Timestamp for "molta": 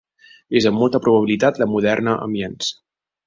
0.83-1.01